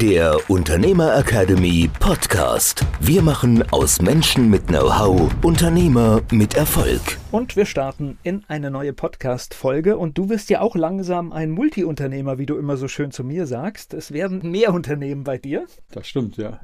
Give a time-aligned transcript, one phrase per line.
[0.00, 2.86] der Unternehmer Academy Podcast.
[3.00, 7.18] Wir machen aus Menschen mit Know-how Unternehmer mit Erfolg.
[7.30, 9.98] Und wir starten in eine neue Podcast-Folge.
[9.98, 13.44] Und du wirst ja auch langsam ein Multiunternehmer, wie du immer so schön zu mir
[13.44, 13.92] sagst.
[13.92, 15.66] Es werden mehr Unternehmen bei dir.
[15.90, 16.60] Das stimmt, ja.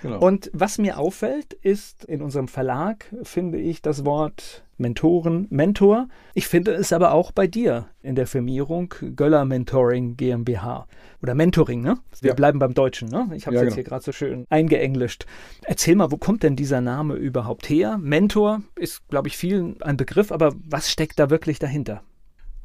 [0.00, 0.18] Genau.
[0.18, 6.08] Und was mir auffällt, ist in unserem Verlag, finde ich, das Wort Mentoren, Mentor.
[6.34, 10.86] Ich finde es aber auch bei dir in der Firmierung Göller Mentoring GmbH
[11.22, 11.98] oder Mentoring, ne?
[12.20, 12.34] Wir ja.
[12.34, 13.30] bleiben beim Deutschen, ne?
[13.34, 13.74] Ich habe es ja, jetzt genau.
[13.74, 15.26] hier gerade so schön eingeenglischt.
[15.64, 17.98] Erzähl mal, wo kommt denn dieser Name überhaupt her?
[17.98, 22.02] Mentor ist, glaube ich, vielen ein Begriff, aber was steckt da wirklich dahinter?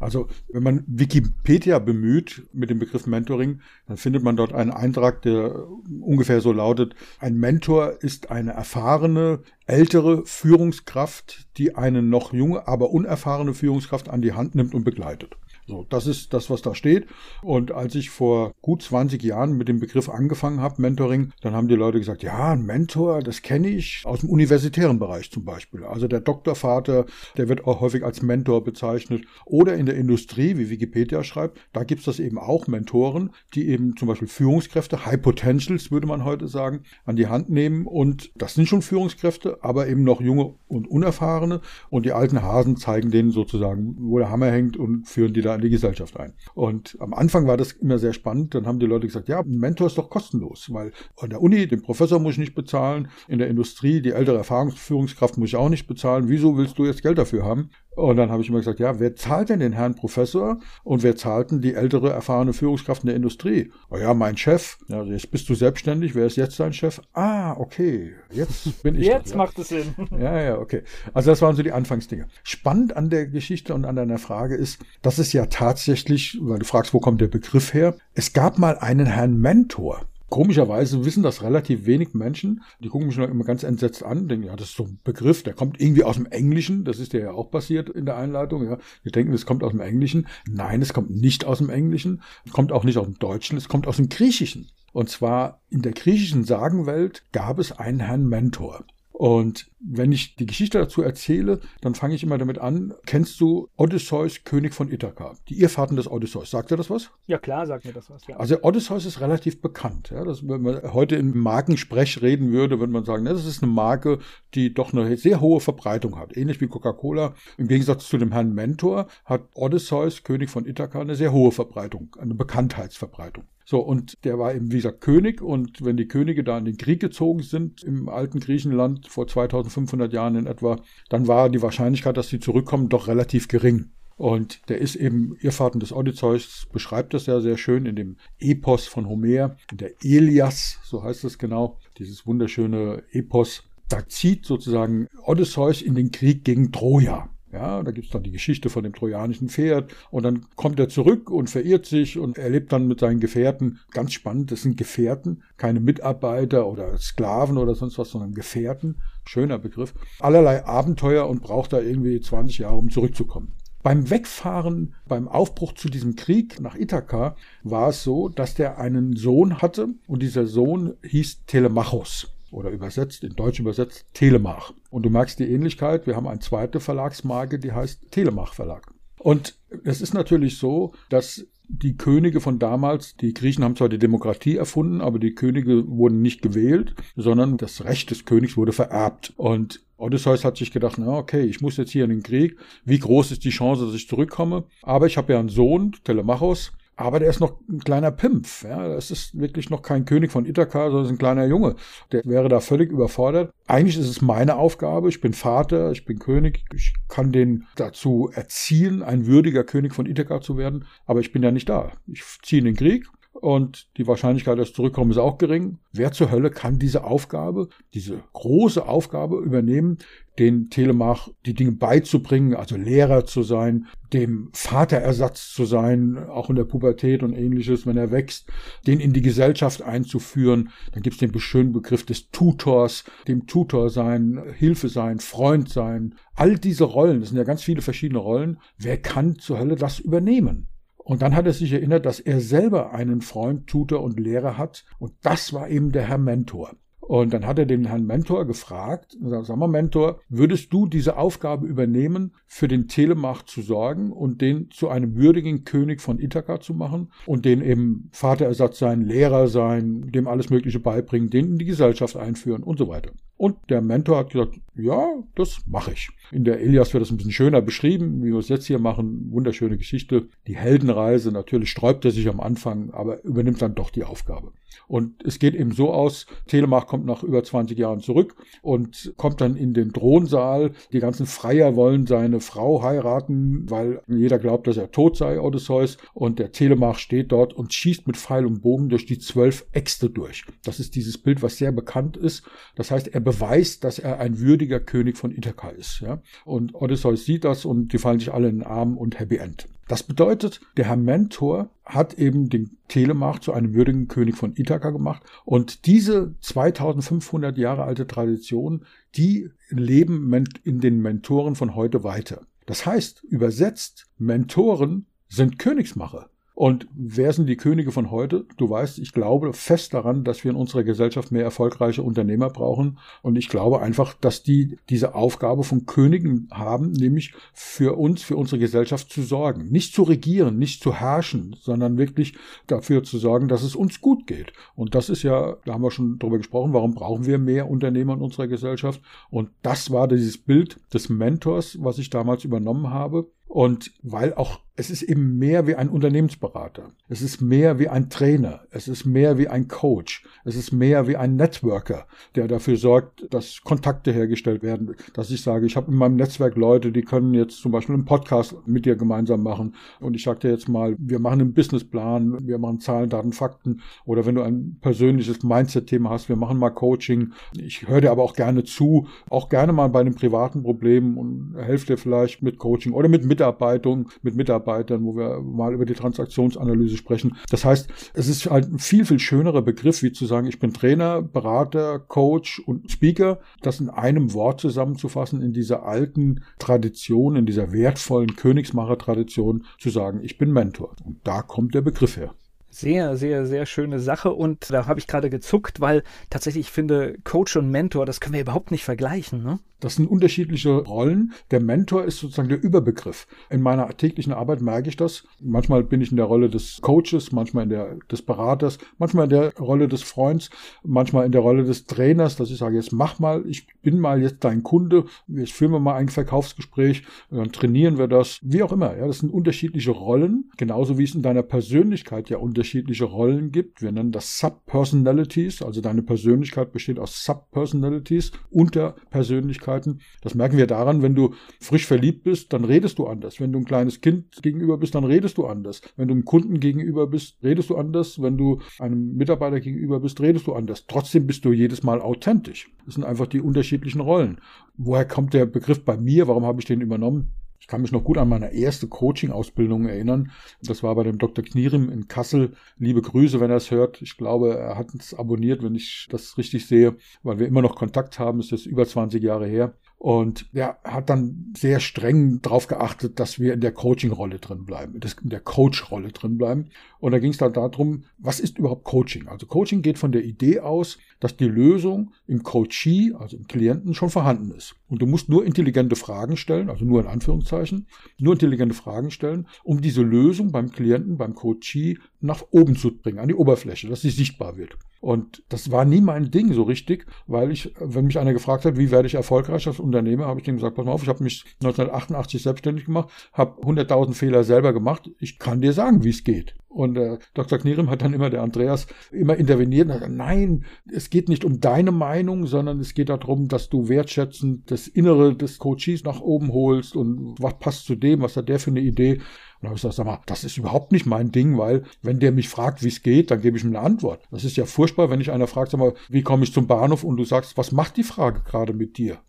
[0.06, 5.24] Also wenn man Wikipedia bemüht mit dem Begriff Mentoring, dann findet man dort einen Eintrag,
[5.24, 5.68] der
[6.00, 12.92] ungefähr so lautet, ein Mentor ist eine erfahrene, ältere Führungskraft, die eine noch junge, aber
[12.92, 15.38] unerfahrene Führungskraft an die Hand nimmt und begleitet.
[15.68, 17.08] So, das ist das, was da steht.
[17.42, 21.68] Und als ich vor gut 20 Jahren mit dem Begriff angefangen habe, Mentoring, dann haben
[21.68, 25.84] die Leute gesagt, ja, ein Mentor, das kenne ich aus dem universitären Bereich zum Beispiel.
[25.84, 27.06] Also der Doktorvater,
[27.38, 29.26] der wird auch häufig als Mentor bezeichnet.
[29.46, 33.68] Oder in der Industrie, wie Wikipedia schreibt, da gibt es das eben auch Mentoren, die
[33.68, 37.88] eben zum Beispiel Führungskräfte, High Potentials würde man heute sagen, an die Hand nehmen.
[37.88, 41.62] Und das sind schon Führungskräfte, aber eben noch junge und unerfahrene.
[41.90, 45.55] Und die alten Hasen zeigen denen sozusagen, wo der Hammer hängt und führen die da
[45.56, 46.34] in die Gesellschaft ein.
[46.54, 48.56] Und am Anfang war das immer sehr spannend.
[48.56, 51.68] Dann haben die Leute gesagt, ja, ein Mentor ist doch kostenlos, weil an der Uni
[51.68, 55.70] den Professor muss ich nicht bezahlen, in der Industrie die ältere Erfahrungsführungskraft muss ich auch
[55.70, 56.30] nicht bezahlen.
[56.30, 57.70] Wieso willst du jetzt Geld dafür haben?
[57.96, 61.16] Und dann habe ich immer gesagt, ja, wer zahlt denn den Herrn Professor und wer
[61.16, 63.72] zahlt denn die ältere erfahrene Führungskraft in der Industrie?
[63.90, 64.78] Oh ja, mein Chef.
[64.90, 66.14] Ja, jetzt bist du selbstständig.
[66.14, 67.02] Wer ist jetzt dein Chef?
[67.14, 68.14] Ah, okay.
[68.32, 69.08] Jetzt bin ich.
[69.08, 69.96] jetzt das, macht es Sinn.
[70.20, 70.84] Ja, ja, okay.
[71.14, 72.28] Also das waren so die Anfangsdinge.
[72.44, 76.66] Spannend an der Geschichte und an deiner Frage ist, dass es ja tatsächlich, weil du
[76.66, 77.96] fragst, wo kommt der Begriff her?
[78.14, 80.02] Es gab mal einen Herrn Mentor.
[80.30, 82.64] Komischerweise wissen das relativ wenig Menschen.
[82.80, 85.54] Die gucken mich immer ganz entsetzt an, denken, ja, das ist so ein Begriff, der
[85.54, 86.84] kommt irgendwie aus dem Englischen.
[86.84, 88.66] Das ist ja auch passiert in der Einleitung.
[88.66, 88.80] Ja.
[89.04, 90.28] Wir denken, es kommt aus dem Englischen.
[90.48, 92.22] Nein, es kommt nicht aus dem Englischen.
[92.46, 93.58] Es kommt auch nicht aus dem Deutschen.
[93.58, 94.70] Es kommt aus dem Griechischen.
[94.94, 98.84] Und zwar in der griechischen Sagenwelt gab es einen Herrn Mentor.
[99.12, 102.94] Und wenn ich die Geschichte dazu erzähle, dann fange ich immer damit an.
[103.06, 105.36] Kennst du Odysseus, König von Ithaka?
[105.48, 106.50] Die Irrfahrten des Odysseus.
[106.50, 107.12] Sagt dir das was?
[107.28, 108.26] Ja, klar, sagt mir das was.
[108.28, 108.38] Ja.
[108.38, 110.10] Also Odysseus ist relativ bekannt.
[110.10, 113.72] Ja, das, wenn man heute in Markensprech reden würde, würde man sagen, das ist eine
[113.72, 114.20] Marke,
[114.54, 116.36] die doch eine sehr hohe Verbreitung hat.
[116.36, 117.36] Ähnlich wie Coca-Cola.
[117.58, 122.16] Im Gegensatz zu dem Herrn Mentor hat Odysseus, König von Ithaka, eine sehr hohe Verbreitung,
[122.20, 123.46] eine Bekanntheitsverbreitung.
[123.68, 125.42] So, und der war eben, wie gesagt, König.
[125.42, 129.26] Und wenn die Könige da in den Krieg gezogen sind, im alten Griechenland vor
[129.76, 133.92] 2500 Jahren in etwa, dann war die Wahrscheinlichkeit, dass sie zurückkommen, doch relativ gering.
[134.18, 138.88] Und der ist eben, Irrfahrten des Odysseus beschreibt das ja sehr schön in dem Epos
[138.88, 143.64] von Homer, der Elias, so heißt es genau, dieses wunderschöne Epos.
[143.90, 147.30] Da zieht sozusagen Odysseus in den Krieg gegen Troja.
[147.56, 151.30] Ja, da gibt's dann die Geschichte von dem trojanischen Pferd und dann kommt er zurück
[151.30, 155.80] und verirrt sich und erlebt dann mit seinen Gefährten, ganz spannend, das sind Gefährten, keine
[155.80, 161.80] Mitarbeiter oder Sklaven oder sonst was, sondern Gefährten, schöner Begriff, allerlei Abenteuer und braucht da
[161.80, 163.54] irgendwie 20 Jahre, um zurückzukommen.
[163.82, 169.16] Beim Wegfahren, beim Aufbruch zu diesem Krieg nach Ithaka war es so, dass der einen
[169.16, 174.74] Sohn hatte und dieser Sohn hieß Telemachos oder übersetzt, in Deutsch übersetzt, Telemach.
[174.90, 176.08] Und du merkst die Ähnlichkeit.
[176.08, 178.92] Wir haben eine zweite Verlagsmarke, die heißt Telemach Verlag.
[179.20, 183.98] Und es ist natürlich so, dass die Könige von damals, die Griechen haben zwar die
[183.98, 189.34] Demokratie erfunden, aber die Könige wurden nicht gewählt, sondern das Recht des Königs wurde vererbt.
[189.36, 192.58] Und Odysseus hat sich gedacht, na okay, ich muss jetzt hier in den Krieg.
[192.84, 194.66] Wie groß ist die Chance, dass ich zurückkomme?
[194.84, 198.64] Aber ich habe ja einen Sohn, Telemachos, aber der ist noch ein kleiner Pimpf.
[198.64, 198.88] Ja.
[198.88, 201.76] Das ist wirklich noch kein König von Ithaka, sondern ein kleiner Junge.
[202.12, 203.52] Der wäre da völlig überfordert.
[203.68, 205.10] Eigentlich ist es meine Aufgabe.
[205.10, 206.64] Ich bin Vater, ich bin König.
[206.74, 210.86] Ich kann den dazu erziehen, ein würdiger König von Ithaka zu werden.
[211.06, 211.92] Aber ich bin ja nicht da.
[212.08, 213.06] Ich ziehe in den Krieg
[213.46, 215.78] und die Wahrscheinlichkeit, dass ich zurückkomme, ist auch gering.
[215.92, 220.00] Wer zur Hölle kann diese Aufgabe, diese große Aufgabe übernehmen,
[220.40, 226.56] den Telemach die Dinge beizubringen, also Lehrer zu sein, dem Vaterersatz zu sein, auch in
[226.56, 228.50] der Pubertät und ähnliches, wenn er wächst,
[228.88, 230.70] den in die Gesellschaft einzuführen.
[230.94, 236.16] Dann gibt es den schönen Begriff des Tutors, dem Tutor sein, Hilfe sein, Freund sein.
[236.34, 238.58] All diese Rollen, das sind ja ganz viele verschiedene Rollen.
[238.80, 240.68] Wer kann zur Hölle das übernehmen?
[241.06, 244.86] Und dann hat er sich erinnert, dass er selber einen Freund, Tutor und Lehrer hat.
[244.98, 246.72] Und das war eben der Herr Mentor.
[247.08, 251.68] Und dann hat er den Herrn Mentor gefragt, sag mal Mentor, würdest du diese Aufgabe
[251.68, 256.74] übernehmen, für den Telemach zu sorgen und den zu einem würdigen König von Ithaka zu
[256.74, 261.66] machen und den eben Vaterersatz sein, Lehrer sein, dem alles Mögliche beibringen, den in die
[261.66, 263.12] Gesellschaft einführen und so weiter.
[263.38, 266.10] Und der Mentor hat gesagt, ja, das mache ich.
[266.32, 269.28] In der Elias wird das ein bisschen schöner beschrieben, wie wir es jetzt hier machen.
[269.32, 270.30] Wunderschöne Geschichte.
[270.48, 274.54] Die Heldenreise, natürlich sträubt er sich am Anfang, aber übernimmt dann doch die Aufgabe.
[274.88, 279.42] Und es geht eben so aus, Telemach kommt nach über 20 Jahren zurück und kommt
[279.42, 280.72] dann in den Thronsaal.
[280.92, 285.98] Die ganzen Freier wollen seine Frau heiraten, weil jeder glaubt, dass er tot sei, Odysseus.
[286.14, 290.10] Und der Telemach steht dort und schießt mit Pfeil und Bogen durch die zwölf Äxte
[290.10, 290.46] durch.
[290.64, 292.44] Das ist dieses Bild, was sehr bekannt ist.
[292.76, 296.02] Das heißt, er beweist, dass er ein würdiger König von Ithaka ist.
[296.02, 296.22] Ja?
[296.46, 299.68] Und Odysseus sieht das und die fallen sich alle in den Arm und Happy End.
[299.88, 304.90] Das bedeutet, der Herr Mentor hat eben den Telemach zu einem würdigen König von Ithaka
[304.90, 305.24] gemacht.
[305.46, 308.86] Und diese 2500 Jahre alte Tradition,
[309.16, 310.34] die leben
[310.64, 312.42] in den Mentoren von heute weiter.
[312.66, 316.30] Das heißt, übersetzt, Mentoren sind Königsmacher.
[316.56, 318.46] Und wer sind die Könige von heute?
[318.56, 322.98] Du weißt, ich glaube fest daran, dass wir in unserer Gesellschaft mehr erfolgreiche Unternehmer brauchen.
[323.22, 328.38] Und ich glaube einfach, dass die diese Aufgabe von Königen haben, nämlich für uns, für
[328.38, 329.70] unsere Gesellschaft zu sorgen.
[329.70, 332.36] Nicht zu regieren, nicht zu herrschen, sondern wirklich
[332.68, 334.54] dafür zu sorgen, dass es uns gut geht.
[334.76, 338.14] Und das ist ja, da haben wir schon drüber gesprochen, warum brauchen wir mehr Unternehmer
[338.14, 339.02] in unserer Gesellschaft?
[339.30, 343.28] Und das war dieses Bild des Mentors, was ich damals übernommen habe.
[343.48, 346.92] Und weil auch es ist eben mehr wie ein Unternehmensberater.
[347.08, 348.64] Es ist mehr wie ein Trainer.
[348.72, 350.26] Es ist mehr wie ein Coach.
[350.44, 354.96] Es ist mehr wie ein Networker, der dafür sorgt, dass Kontakte hergestellt werden.
[355.14, 358.04] Dass ich sage, ich habe in meinem Netzwerk Leute, die können jetzt zum Beispiel einen
[358.04, 359.76] Podcast mit dir gemeinsam machen.
[360.02, 363.82] Und ich sage dir jetzt mal, wir machen einen Businessplan, wir machen Zahlen, Daten, Fakten.
[364.04, 367.32] Oder wenn du ein persönliches Mindset-Thema hast, wir machen mal Coaching.
[367.58, 371.56] Ich höre dir aber auch gerne zu, auch gerne mal bei einem privaten Problem und
[371.58, 375.94] helfe dir vielleicht mit Coaching oder mit Mitarbeitung, mit Mitarbeitern, wo wir mal über die
[375.94, 377.36] Transaktionsanalyse sprechen.
[377.50, 380.74] Das heißt, es ist halt ein viel, viel schönerer Begriff, wie zu sagen, ich bin
[380.74, 383.40] Trainer, Berater, Coach und Speaker.
[383.62, 390.22] Das in einem Wort zusammenzufassen, in dieser alten Tradition, in dieser wertvollen Königsmacher-Tradition zu sagen,
[390.24, 390.96] ich bin Mentor.
[391.04, 392.34] Und da kommt der Begriff her.
[392.70, 394.34] Sehr, sehr, sehr schöne Sache.
[394.34, 398.34] Und da habe ich gerade gezuckt, weil tatsächlich ich finde, Coach und Mentor, das können
[398.34, 399.44] wir überhaupt nicht vergleichen.
[399.44, 399.60] Ne?
[399.86, 401.34] Das sind unterschiedliche Rollen.
[401.52, 403.28] Der Mentor ist sozusagen der Überbegriff.
[403.52, 405.26] In meiner täglichen Arbeit merke ich das.
[405.40, 409.30] Manchmal bin ich in der Rolle des Coaches, manchmal in der des Beraters, manchmal in
[409.30, 410.50] der Rolle des Freunds,
[410.84, 414.20] manchmal in der Rolle des Trainers, dass ich sage, jetzt mach mal, ich bin mal
[414.20, 418.72] jetzt dein Kunde, jetzt führen wir mal ein Verkaufsgespräch, dann trainieren wir das, wie auch
[418.72, 418.98] immer.
[418.98, 423.84] Ja, das sind unterschiedliche Rollen, genauso wie es in deiner Persönlichkeit ja unterschiedliche Rollen gibt.
[423.84, 430.02] Wir nennen das Subpersonalities, also deine Persönlichkeit besteht aus Subpersonalities, Unterpersönlichkeit Persönlichkeiten.
[430.22, 433.40] Das merken wir daran, wenn du frisch verliebt bist, dann redest du anders.
[433.40, 435.82] Wenn du ein kleines Kind gegenüber bist, dann redest du anders.
[435.96, 438.22] Wenn du einem Kunden gegenüber bist, redest du anders.
[438.22, 440.86] Wenn du einem Mitarbeiter gegenüber bist, redest du anders.
[440.88, 442.72] Trotzdem bist du jedes Mal authentisch.
[442.86, 444.40] Das sind einfach die unterschiedlichen Rollen.
[444.78, 446.28] Woher kommt der Begriff bei mir?
[446.28, 447.34] Warum habe ich den übernommen?
[447.60, 450.32] Ich kann mich noch gut an meine erste Coaching-Ausbildung erinnern.
[450.62, 451.44] Das war bei dem Dr.
[451.44, 452.54] Knierim in Kassel.
[452.78, 454.02] Liebe Grüße, wenn er es hört.
[454.02, 457.76] Ich glaube, er hat es abonniert, wenn ich das richtig sehe, weil wir immer noch
[457.76, 458.40] Kontakt haben.
[458.40, 459.74] Es ist über 20 Jahre her.
[460.06, 464.94] Und er hat dann sehr streng darauf geachtet, dass wir in der Coaching-Rolle drin bleiben,
[464.94, 466.70] in der Coach-Rolle drin bleiben.
[467.00, 469.28] Und da ging es dann darum, was ist überhaupt Coaching?
[469.28, 473.96] Also Coaching geht von der Idee aus, dass die Lösung im Coachee, also im Klienten,
[473.96, 474.76] schon vorhanden ist.
[474.90, 477.88] Und du musst nur intelligente Fragen stellen, also nur in Anführungszeichen,
[478.20, 483.18] nur intelligente Fragen stellen, um diese Lösung beim Klienten, beim Coachee nach oben zu bringen,
[483.18, 484.78] an die Oberfläche, dass sie sichtbar wird.
[485.02, 488.78] Und das war nie mein Ding so richtig, weil ich, wenn mich einer gefragt hat,
[488.78, 491.24] wie werde ich erfolgreich als Unternehmer, habe ich dem gesagt, pass mal auf, ich habe
[491.24, 496.24] mich 1988 selbstständig gemacht, habe 100.000 Fehler selber gemacht, ich kann dir sagen, wie es
[496.24, 496.56] geht.
[496.76, 497.58] Und äh, Dr.
[497.58, 501.46] Knierim hat dann immer, der Andreas, immer interveniert und hat gesagt, nein, es geht nicht
[501.46, 506.20] um deine Meinung, sondern es geht darum, dass du wertschätzend das Innere des Coaches nach
[506.20, 509.22] oben holst und was passt zu dem, was hat der für eine Idee.
[509.62, 512.32] Dann habe ich gesagt, sag mal, das ist überhaupt nicht mein Ding, weil wenn der
[512.32, 514.24] mich fragt, wie es geht, dann gebe ich ihm eine Antwort.
[514.32, 517.04] Das ist ja furchtbar, wenn ich einer fragt, sag mal, wie komme ich zum Bahnhof
[517.04, 519.20] und du sagst, was macht die Frage gerade mit dir?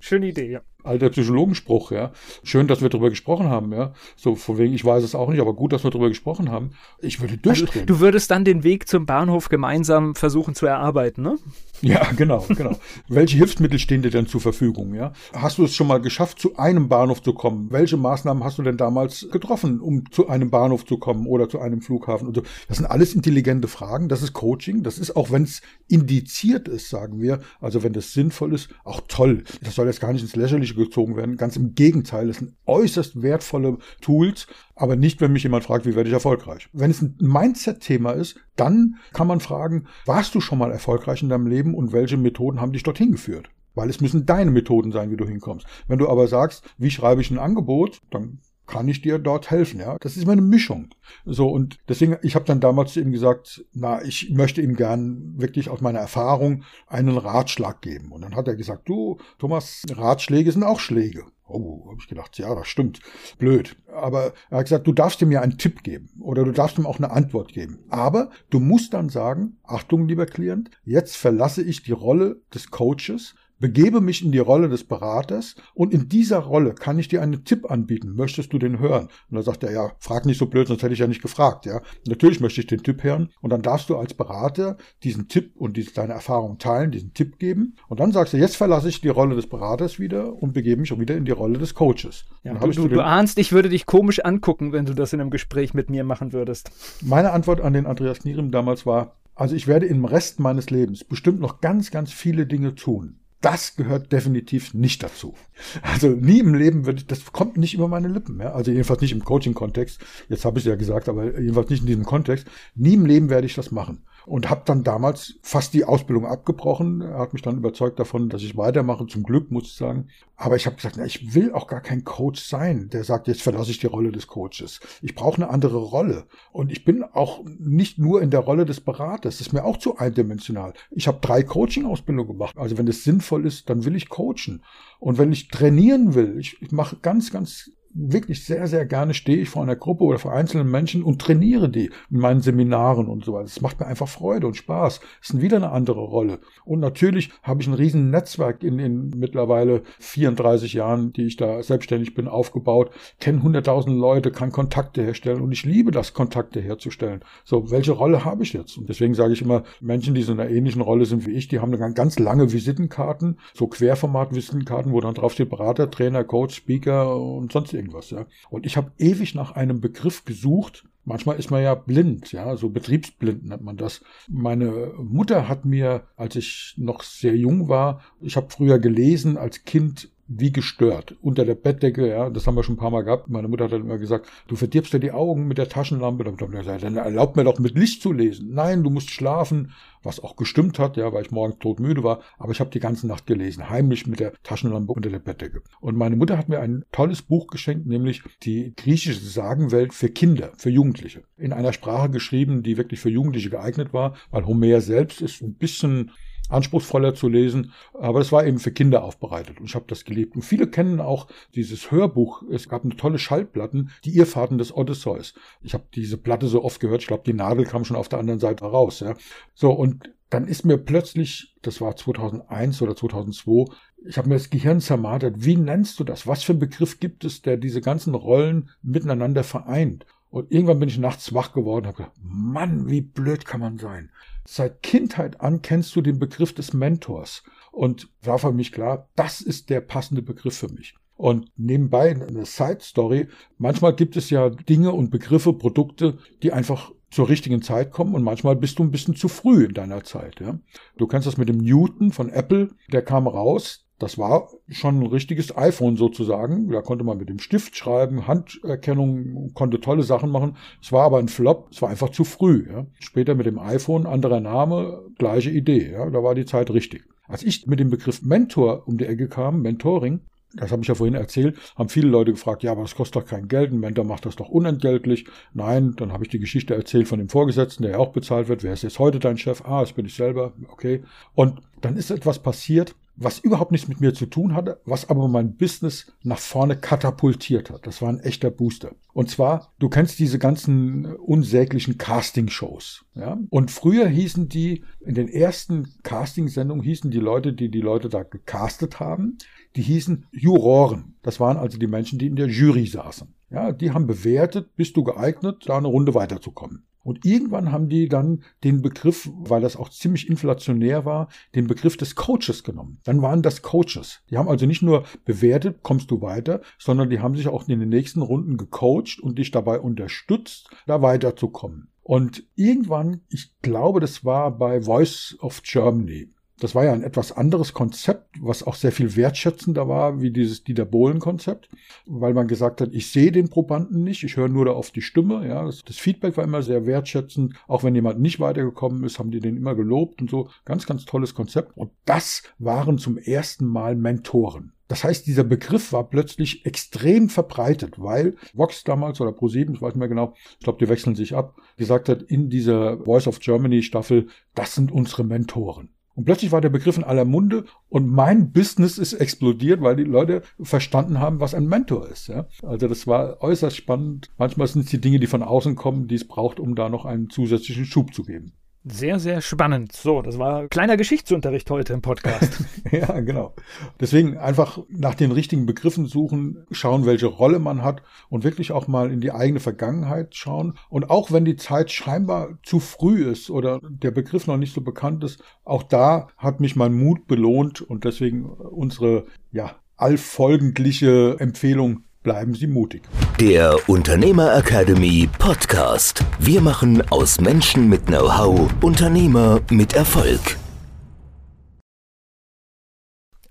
[0.00, 0.60] Schöne Idee, ja.
[0.86, 2.12] Alter Psychologenspruch, ja.
[2.44, 3.92] Schön, dass wir darüber gesprochen haben, ja.
[4.14, 6.70] So, von wegen, ich weiß es auch nicht, aber gut, dass wir darüber gesprochen haben.
[7.00, 7.82] Ich würde also, durchdrehen.
[7.82, 11.38] Also, du würdest dann den Weg zum Bahnhof gemeinsam versuchen zu erarbeiten, ne?
[11.82, 12.78] Ja, genau, genau.
[13.08, 15.12] Welche Hilfsmittel stehen dir denn zur Verfügung, ja?
[15.32, 17.66] Hast du es schon mal geschafft, zu einem Bahnhof zu kommen?
[17.70, 21.60] Welche Maßnahmen hast du denn damals getroffen, um zu einem Bahnhof zu kommen oder zu
[21.60, 22.28] einem Flughafen?
[22.28, 22.42] Und so?
[22.68, 24.08] Das sind alles intelligente Fragen.
[24.08, 24.84] Das ist Coaching.
[24.84, 28.95] Das ist auch, wenn es indiziert ist, sagen wir, also wenn das sinnvoll ist, auch
[29.00, 29.44] toll.
[29.62, 31.36] Das soll jetzt gar nicht ins Lächerliche gezogen werden.
[31.36, 32.28] Ganz im Gegenteil.
[32.28, 36.68] Das sind äußerst wertvolle Tools, aber nicht, wenn mich jemand fragt, wie werde ich erfolgreich.
[36.72, 41.28] Wenn es ein Mindset-Thema ist, dann kann man fragen, warst du schon mal erfolgreich in
[41.28, 43.50] deinem Leben und welche Methoden haben dich dorthin geführt?
[43.74, 45.66] Weil es müssen deine Methoden sein, wie du hinkommst.
[45.86, 49.80] Wenn du aber sagst, wie schreibe ich ein Angebot, dann kann ich dir dort helfen,
[49.80, 49.96] ja.
[50.00, 50.88] Das ist immer eine Mischung.
[51.24, 55.34] So, und deswegen, ich habe dann damals zu ihm gesagt, na, ich möchte ihm gern
[55.36, 58.12] wirklich aus meiner Erfahrung einen Ratschlag geben.
[58.12, 61.24] Und dann hat er gesagt, du, Thomas, Ratschläge sind auch Schläge.
[61.48, 63.00] Oh, habe ich gedacht, ja, das stimmt.
[63.38, 63.76] Blöd.
[63.86, 66.86] Aber er hat gesagt, du darfst ihm ja einen Tipp geben oder du darfst ihm
[66.86, 67.84] auch eine Antwort geben.
[67.88, 73.36] Aber du musst dann sagen, Achtung, lieber Klient, jetzt verlasse ich die Rolle des Coaches
[73.58, 77.44] begebe mich in die Rolle des Beraters und in dieser Rolle kann ich dir einen
[77.44, 78.14] Tipp anbieten.
[78.14, 79.08] Möchtest du den hören?
[79.30, 81.66] Und dann sagt er, ja, frag nicht so blöd, sonst hätte ich ja nicht gefragt,
[81.66, 81.80] ja.
[82.06, 85.76] Natürlich möchte ich den Tipp hören und dann darfst du als Berater diesen Tipp und
[85.76, 89.08] diese, deine Erfahrung teilen, diesen Tipp geben und dann sagst du, jetzt verlasse ich die
[89.08, 92.24] Rolle des Beraters wieder und begebe mich auch wieder in die Rolle des Coaches.
[92.44, 95.30] Ja, du, du, du ahnst, ich würde dich komisch angucken, wenn du das in einem
[95.30, 96.70] Gespräch mit mir machen würdest.
[97.02, 101.04] Meine Antwort an den Andreas Knierim damals war, also ich werde im Rest meines Lebens
[101.04, 105.34] bestimmt noch ganz, ganz viele Dinge tun das gehört definitiv nicht dazu.
[105.80, 108.40] Also nie im Leben wird, ich, das kommt nicht über meine Lippen.
[108.40, 108.52] Ja?
[108.52, 110.00] Also jedenfalls nicht im Coaching-Kontext.
[110.28, 112.48] Jetzt habe ich es ja gesagt, aber jedenfalls nicht in diesem Kontext.
[112.74, 117.00] Nie im Leben werde ich das machen und habe dann damals fast die Ausbildung abgebrochen.
[117.00, 120.08] Er hat mich dann überzeugt davon, dass ich weitermache, zum Glück, muss ich sagen.
[120.36, 123.42] Aber ich habe gesagt, na, ich will auch gar kein Coach sein, der sagt, jetzt
[123.42, 124.80] verlasse ich die Rolle des Coaches.
[125.00, 126.26] Ich brauche eine andere Rolle.
[126.52, 129.38] Und ich bin auch nicht nur in der Rolle des Beraters.
[129.38, 130.74] Das ist mir auch zu eindimensional.
[130.90, 132.56] Ich habe drei Coaching-Ausbildungen gemacht.
[132.58, 134.64] Also wenn es sinnvoll ist, dann will ich coachen.
[134.98, 139.38] Und wenn ich trainieren will, ich, ich mache ganz, ganz wirklich sehr, sehr gerne stehe
[139.38, 143.24] ich vor einer Gruppe oder vor einzelnen Menschen und trainiere die in meinen Seminaren und
[143.24, 143.46] so weiter.
[143.46, 145.00] Es macht mir einfach Freude und Spaß.
[145.22, 146.38] Es ist wieder eine andere Rolle.
[146.64, 151.62] Und natürlich habe ich ein riesen Netzwerk in, in mittlerweile 34 Jahren, die ich da
[151.62, 157.20] selbstständig bin, aufgebaut, kenne 100.000 Leute, kann Kontakte herstellen und ich liebe das, Kontakte herzustellen.
[157.44, 158.76] So, welche Rolle habe ich jetzt?
[158.76, 161.48] Und deswegen sage ich immer, Menschen, die so in einer ähnlichen Rolle sind wie ich,
[161.48, 166.56] die haben eine ganz lange Visitenkarten, so Querformat-Visitenkarten, wo dann drauf steht Berater, Trainer, Coach,
[166.56, 168.26] Speaker und sonst irgendwas irgendwas, ja.
[168.50, 170.84] Und ich habe ewig nach einem Begriff gesucht.
[171.04, 174.02] Manchmal ist man ja blind, ja, so betriebsblind nennt man das.
[174.28, 179.64] Meine Mutter hat mir, als ich noch sehr jung war, ich habe früher gelesen als
[179.64, 181.16] Kind wie gestört.
[181.22, 183.28] Unter der Bettdecke, ja, das haben wir schon ein paar Mal gehabt.
[183.28, 186.24] Meine Mutter hat dann immer gesagt, du verdirbst dir die Augen mit der Taschenlampe.
[186.24, 188.52] Dann, gesagt, dann erlaubt mir doch mit Licht zu lesen.
[188.52, 192.20] Nein, du musst schlafen, was auch gestimmt hat, ja, weil ich morgens todmüde war.
[192.38, 195.62] Aber ich habe die ganze Nacht gelesen, heimlich mit der Taschenlampe unter der Bettdecke.
[195.80, 200.52] Und meine Mutter hat mir ein tolles Buch geschenkt, nämlich die griechische Sagenwelt für Kinder,
[200.56, 201.22] für Jugendliche.
[201.36, 205.54] In einer Sprache geschrieben, die wirklich für Jugendliche geeignet war, weil Homer selbst ist ein
[205.54, 206.10] bisschen
[206.48, 210.36] anspruchsvoller zu lesen, aber es war eben für Kinder aufbereitet und ich habe das geliebt.
[210.36, 212.42] Und viele kennen auch dieses Hörbuch.
[212.50, 215.34] Es gab eine tolle Schallplatten, die Irrfahrten des Odysseus.
[215.62, 218.18] Ich habe diese Platte so oft gehört, ich glaube, die Nadel kam schon auf der
[218.18, 219.00] anderen Seite raus.
[219.00, 219.14] Ja.
[219.54, 223.72] So, und dann ist mir plötzlich, das war 2001 oder 2002,
[224.04, 225.44] ich habe mir das Gehirn zermartert.
[225.44, 226.26] Wie nennst du das?
[226.26, 230.06] Was für ein Begriff gibt es, der diese ganzen Rollen miteinander vereint?
[230.30, 233.78] Und irgendwann bin ich nachts wach geworden und habe gedacht, Mann, wie blöd kann man
[233.78, 234.10] sein.
[234.46, 237.42] Seit Kindheit an kennst du den Begriff des Mentors.
[237.72, 240.94] Und war für mich klar, das ist der passende Begriff für mich.
[241.16, 243.28] Und nebenbei eine Side Story.
[243.58, 248.22] Manchmal gibt es ja Dinge und Begriffe, Produkte, die einfach zur richtigen Zeit kommen und
[248.22, 250.40] manchmal bist du ein bisschen zu früh in deiner Zeit.
[250.40, 250.58] Ja?
[250.96, 255.06] Du kennst das mit dem Newton von Apple, der kam raus, das war schon ein
[255.06, 256.68] richtiges iPhone sozusagen.
[256.70, 260.56] Da konnte man mit dem Stift schreiben, Handerkennung, konnte tolle Sachen machen.
[260.82, 262.66] Es war aber ein Flop, es war einfach zu früh.
[262.70, 262.86] Ja.
[262.98, 265.92] Später mit dem iPhone, anderer Name, gleiche Idee.
[265.92, 266.10] Ja.
[266.10, 267.04] Da war die Zeit richtig.
[267.26, 270.20] Als ich mit dem Begriff Mentor um die Ecke kam, Mentoring,
[270.54, 273.28] das habe ich ja vorhin erzählt, haben viele Leute gefragt, ja, aber das kostet doch
[273.28, 275.26] kein Geld, ein Mentor macht das doch unentgeltlich.
[275.54, 278.62] Nein, dann habe ich die Geschichte erzählt von dem Vorgesetzten, der ja auch bezahlt wird.
[278.62, 279.62] Wer ist jetzt heute dein Chef?
[279.64, 280.52] Ah, das bin ich selber.
[280.70, 281.02] Okay.
[281.34, 285.28] Und dann ist etwas passiert, was überhaupt nichts mit mir zu tun hatte, was aber
[285.28, 287.86] mein Business nach vorne katapultiert hat.
[287.86, 288.94] Das war ein echter Booster.
[289.12, 293.06] Und zwar, du kennst diese ganzen unsäglichen Casting-Shows.
[293.14, 293.38] Ja?
[293.48, 298.22] Und früher hießen die, in den ersten Casting-Sendungen hießen die Leute, die die Leute da
[298.22, 299.38] gecastet haben,
[299.76, 301.16] die hießen Juroren.
[301.22, 303.35] Das waren also die Menschen, die in der Jury saßen.
[303.50, 306.86] Ja, die haben bewertet, bist du geeignet, da eine Runde weiterzukommen.
[307.06, 311.96] Und irgendwann haben die dann den Begriff, weil das auch ziemlich inflationär war, den Begriff
[311.96, 312.98] des Coaches genommen.
[313.04, 314.22] Dann waren das Coaches.
[314.28, 317.78] Die haben also nicht nur bewertet, kommst du weiter, sondern die haben sich auch in
[317.78, 321.92] den nächsten Runden gecoacht und dich dabei unterstützt, da weiterzukommen.
[322.02, 327.32] Und irgendwann, ich glaube, das war bei Voice of Germany, das war ja ein etwas
[327.32, 331.68] anderes Konzept, was auch sehr viel wertschätzender war, wie dieses Dieter Bohlen-Konzept,
[332.06, 335.02] weil man gesagt hat, ich sehe den Probanden nicht, ich höre nur da auf die
[335.02, 335.46] Stimme.
[335.46, 337.54] Ja, das, das, Feedback war immer sehr wertschätzend.
[337.68, 340.48] Auch wenn jemand nicht weitergekommen ist, haben die den immer gelobt und so.
[340.64, 341.76] Ganz, ganz tolles Konzept.
[341.76, 344.72] Und das waren zum ersten Mal Mentoren.
[344.88, 349.94] Das heißt, dieser Begriff war plötzlich extrem verbreitet, weil Vox damals oder Pro7, ich weiß
[349.94, 353.40] nicht mehr genau, ich glaube, die wechseln sich ab, gesagt hat, in dieser Voice of
[353.40, 355.90] Germany Staffel, das sind unsere Mentoren.
[356.16, 360.04] Und plötzlich war der Begriff in aller Munde und mein Business ist explodiert, weil die
[360.04, 362.28] Leute verstanden haben, was ein Mentor ist.
[362.28, 362.46] Ja?
[362.62, 364.30] Also das war äußerst spannend.
[364.38, 367.04] Manchmal sind es die Dinge, die von außen kommen, die es braucht, um da noch
[367.04, 368.54] einen zusätzlichen Schub zu geben.
[368.88, 369.90] Sehr, sehr spannend.
[369.90, 372.62] So, das war kleiner Geschichtsunterricht heute im Podcast.
[372.92, 373.52] ja, genau.
[373.98, 378.86] Deswegen einfach nach den richtigen Begriffen suchen, schauen, welche Rolle man hat und wirklich auch
[378.86, 380.74] mal in die eigene Vergangenheit schauen.
[380.88, 384.82] Und auch wenn die Zeit scheinbar zu früh ist oder der Begriff noch nicht so
[384.82, 392.04] bekannt ist, auch da hat mich mein Mut belohnt und deswegen unsere, ja, allfolgendliche Empfehlung
[392.26, 393.02] Bleiben Sie mutig.
[393.38, 396.24] Der Unternehmer Academy Podcast.
[396.40, 400.56] Wir machen aus Menschen mit Know-how Unternehmer mit Erfolg.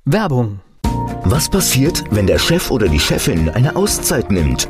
[0.03, 0.60] Werbung.
[1.24, 4.70] Was passiert, wenn der Chef oder die Chefin eine Auszeit nimmt